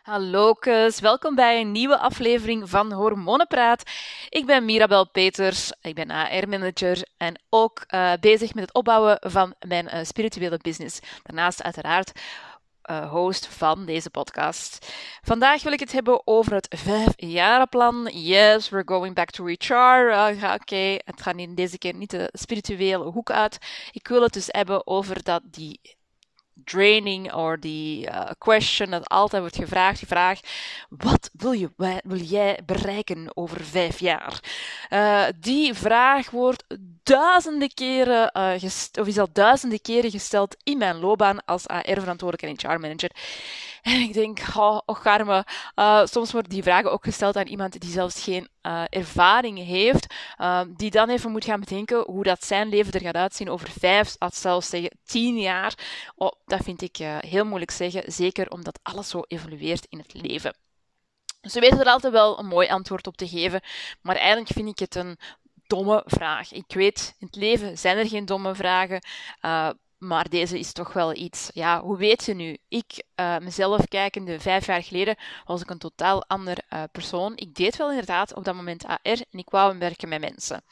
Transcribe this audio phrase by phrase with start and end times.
[0.00, 0.54] Hallo
[1.00, 3.82] welkom bij een nieuwe aflevering van Hormonenpraat.
[4.28, 9.54] Ik ben Mirabel Peters, ik ben AR-manager en ook uh, bezig met het opbouwen van
[9.66, 11.00] mijn uh, spirituele business.
[11.22, 12.12] Daarnaast uiteraard
[12.90, 14.92] uh, host van deze podcast.
[15.22, 18.10] Vandaag wil ik het hebben over het vijfjarenplan.
[18.12, 20.36] Yes, we're going back to recharge.
[20.36, 23.58] Uh, Oké, het gaat in deze keer niet de spirituele hoek uit.
[23.92, 25.80] Ik wil het dus hebben over dat die
[26.64, 30.40] draining or die uh, question dat altijd wordt gevraagd, die vraag,
[30.88, 31.70] wat wil, je,
[32.04, 34.40] wil jij bereiken over vijf jaar?
[34.90, 36.64] Uh, die vraag wordt
[37.10, 42.70] duizenden keren, uh, of is al duizenden keren gesteld in mijn loopbaan als AR-verantwoordelijke en
[42.70, 43.10] HR-manager.
[43.82, 45.46] En ik denk, oh, oh arme,
[45.76, 50.14] uh, soms worden die vragen ook gesteld aan iemand die zelfs geen uh, ervaring heeft,
[50.76, 54.16] die dan even moet gaan bedenken hoe dat zijn leven er gaat uitzien over vijf,
[54.18, 54.72] of zelfs
[55.04, 55.74] tien jaar.
[56.14, 60.54] Oh, dat vind ik heel moeilijk zeggen, zeker omdat alles zo evolueert in het leven.
[61.40, 63.60] Ze weten er altijd wel een mooi antwoord op te geven,
[64.02, 65.18] maar eigenlijk vind ik het een
[65.70, 66.52] domme vraag.
[66.52, 69.04] Ik weet, in het leven zijn er geen domme vragen.
[69.42, 71.50] Uh, maar deze is toch wel iets.
[71.52, 72.58] Ja, hoe weet je nu?
[72.68, 77.36] Ik, uh, mezelf kijkende, vijf jaar geleden, was ik een totaal ander uh, persoon.
[77.36, 80.62] Ik deed wel inderdaad op dat moment AR en ik wou werken met mensen.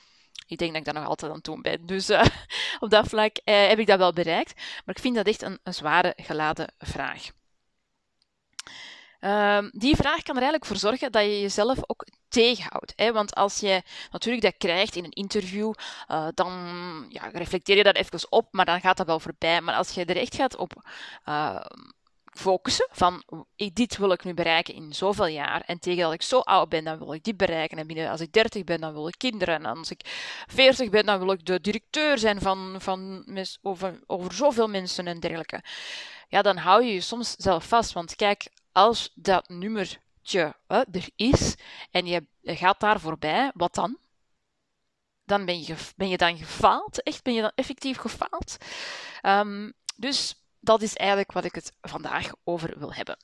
[0.46, 1.86] Ik denk dat ik dat nog altijd aan het doen ben.
[1.86, 2.10] Dus
[2.84, 4.54] op dat vlak heb ik dat wel bereikt.
[4.56, 7.30] Maar ik vind dat echt een, een zware geladen vraag.
[9.20, 12.92] Um, die vraag kan er eigenlijk voor zorgen dat je jezelf ook tegenhoudt.
[12.96, 13.12] Hè?
[13.12, 15.72] Want als je natuurlijk dat krijgt in een interview,
[16.10, 16.52] uh, dan
[17.08, 19.60] ja, reflecteer je daar even op, maar dan gaat dat wel voorbij.
[19.60, 20.72] Maar als je er echt gaat op
[21.28, 21.60] uh,
[22.38, 23.22] focussen van
[23.72, 26.84] dit wil ik nu bereiken in zoveel jaar en tegen dat ik zo oud ben,
[26.84, 29.64] dan wil ik dit bereiken en als ik 30 ben, dan wil ik kinderen en
[29.64, 30.00] als ik
[30.46, 33.24] 40 ben, dan wil ik de directeur zijn van, van
[33.62, 35.62] over, over zoveel mensen en dergelijke.
[36.28, 39.48] Ja, dan hou je je soms zelf vast, want kijk, als dat
[40.66, 41.54] er is
[41.90, 43.98] en je gaat daar voorbij, wat dan?
[45.24, 47.02] Dan ben je, ben je dan gefaald?
[47.02, 48.56] Echt, ben je dan effectief gefaald?
[49.22, 53.18] Um, dus dat is eigenlijk wat ik het vandaag over wil hebben.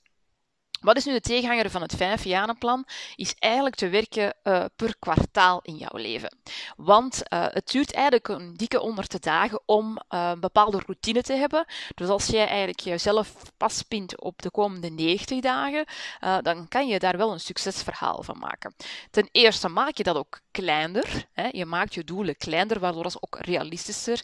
[0.84, 2.87] Wat is nu de tegenhanger van het vijfjarenplan?
[3.17, 6.37] Is eigenlijk te werken uh, per kwartaal in jouw leven.
[6.77, 11.33] Want uh, het duurt eigenlijk een dikke honderd dagen om uh, een bepaalde routine te
[11.33, 11.65] hebben.
[11.95, 15.84] Dus als jij eigenlijk jezelf paspint op de komende 90 dagen,
[16.43, 18.75] dan kan je daar wel een succesverhaal van maken.
[19.11, 21.27] Ten eerste maak je dat ook kleiner.
[21.33, 21.49] Hè?
[21.51, 24.22] Je maakt je doelen kleiner, waardoor ze ook realistischer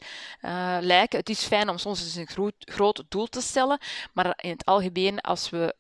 [0.80, 1.18] lijken.
[1.18, 3.78] Het is fijn om soms eens een groot, groot doel te stellen,
[4.12, 5.74] maar in het algemeen, als we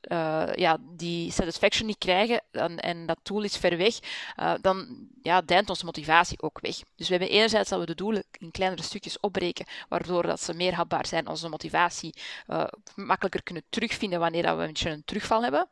[0.56, 3.98] ja, die satisfaction niet krijgen en, en dat doel is ver weg,
[4.36, 6.76] uh, dan ja, deint onze motivatie ook weg.
[6.96, 10.54] Dus we hebben enerzijds dat we de doelen in kleinere stukjes opbreken, waardoor dat ze
[10.54, 12.14] meer hapbaar zijn, onze motivatie
[12.48, 12.64] uh,
[12.94, 15.68] makkelijker kunnen terugvinden wanneer dat we een beetje een terugval hebben.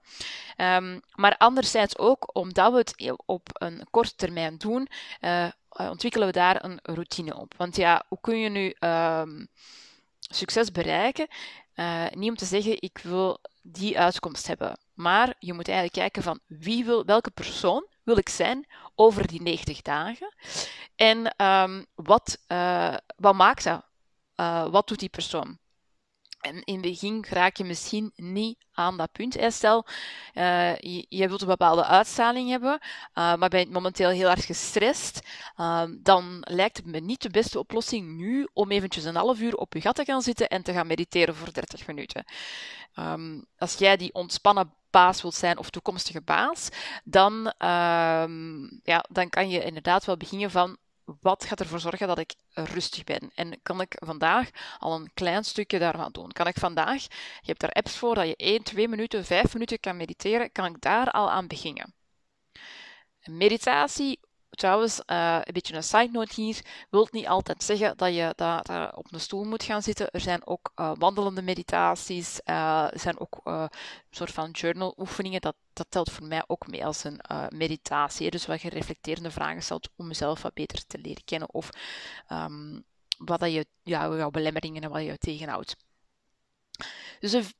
[0.57, 4.89] Um, maar anderzijds ook omdat we het op een korte termijn doen,
[5.21, 7.55] uh, ontwikkelen we daar een routine op.
[7.57, 9.49] Want ja, hoe kun je nu um,
[10.19, 11.29] succes bereiken?
[12.11, 14.79] Niet om te zeggen, ik wil die uitkomst hebben.
[14.99, 19.43] Maar je moet eigenlijk kijken van wie wil, welke persoon wil ik zijn over die
[19.43, 20.35] 90 dagen.
[20.97, 23.85] En um, wat, uh, wat maakt dat?
[24.37, 25.59] Uh, wat doet die persoon?
[26.41, 29.37] En in het begin raak je misschien niet aan dat punt.
[29.49, 29.87] Stel,
[30.35, 34.47] uh, je, je, wilt een bepaalde uitstraling hebben, uh, maar ben je momenteel heel erg
[34.47, 35.21] gestrest,
[35.57, 39.57] uh, dan lijkt het me niet de beste oplossing nu om eventjes een half uur
[39.57, 42.25] op je gat te gaan zitten en te gaan mediteren voor 30 minuten.
[42.95, 46.69] Um, als jij die ontspannen baas wilt zijn of toekomstige baas,
[47.05, 50.77] dan, um, ja, dan kan je inderdaad wel beginnen van
[51.21, 53.31] wat gaat ervoor zorgen dat ik rustig ben?
[53.35, 56.33] En kan ik vandaag al een klein stukje daarvan doen?
[56.33, 57.09] Kan ik vandaag, je
[57.43, 60.81] hebt daar apps voor dat je 1, 2 minuten, 5 minuten kan mediteren, kan ik
[60.81, 61.95] daar al aan beginnen?
[63.25, 64.21] Meditatie
[64.59, 66.61] Trouwens, uh, een beetje een side note hier,
[66.91, 70.11] wilt niet altijd zeggen dat je daar op een stoel moet gaan zitten.
[70.11, 73.71] Er zijn ook uh, wandelende meditaties, er zijn ook een
[74.11, 75.41] soort van journal oefeningen.
[75.41, 78.31] Dat, dat telt voor mij ook mee als een meditatie.
[78.31, 81.71] Dus waar je reflecterende vragen stelt om jezelf wat beter te leren kennen of
[82.33, 82.85] um,
[83.19, 85.77] wat dat je, ja, jouw belemmeringen en wat je tegenhoudt.
[87.21, 87.53] Dus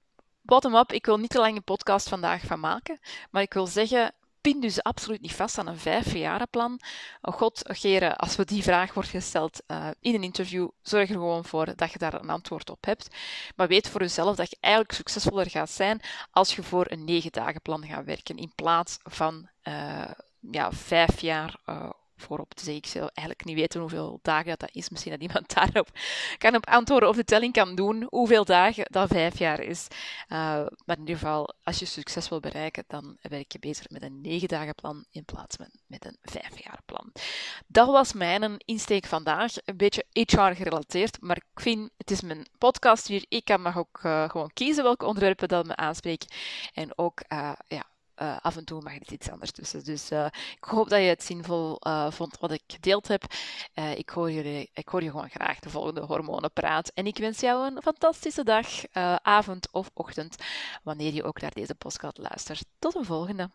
[0.43, 4.61] bottom-up, ik wil niet te lange podcast vandaag van maken, maar ik wil zeggen, pin
[4.61, 6.81] dus absoluut niet vast aan een vijfjarenplan.
[7.21, 11.15] Oh god, Geren, als we die vraag wordt gesteld uh, in een interview, zorg er
[11.15, 13.09] gewoon voor dat je daar een antwoord op hebt.
[13.57, 16.01] Maar weet voor jezelf dat je eigenlijk succesvoller gaat zijn
[16.31, 20.11] als je voor een negen dagen plan gaat werken in plaats van uh,
[20.41, 22.57] ja, vijf jaar uh, voorop.
[22.57, 24.89] Dus ik zou eigenlijk niet weten hoeveel dagen dat, is.
[24.89, 25.89] Misschien dat iemand daarop
[26.39, 29.87] kan op antwoorden of de telling kan doen hoeveel dagen dat vijf jaar is.
[30.29, 30.39] Uh,
[30.85, 34.21] maar in ieder geval, als je succes wil bereiken, dan werk je bezig met een
[34.21, 37.13] negen dagen plan in plaats van met een vijf jaar plan.
[37.67, 39.53] Dat was mijn insteek vandaag.
[39.65, 43.25] Een beetje HR gerelateerd, maar ik vind, het is mijn podcast hier.
[43.29, 46.29] Ik mag ook uh, gewoon kiezen welke onderwerpen dat me aanspreken.
[46.73, 47.87] En ook, uh, ja,
[48.23, 49.85] uh, af en toe mag er iets anders tussen.
[49.85, 50.27] Dus uh,
[50.57, 53.25] ik hoop dat je het zinvol uh, vond wat ik gedeeld heb.
[53.97, 56.91] ik, hoor je, ik hoor je gewoon graag de volgende hormonenpraat.
[56.95, 58.67] En ik wens jou een fantastische dag,
[59.23, 60.37] avond of ochtend,
[60.83, 62.65] wanneer je ook naar deze podcast luistert.
[62.79, 63.51] Tot een volgende.